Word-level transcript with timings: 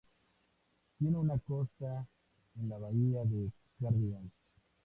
Tiene 0.97 1.15
una 1.15 1.37
costa 1.37 2.07
an 2.59 2.69
la 2.69 2.79
Bahía 2.79 3.23
de 3.23 3.51
Cardigan. 3.79 4.31